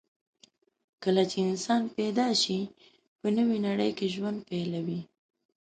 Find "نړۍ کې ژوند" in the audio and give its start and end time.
3.67-4.39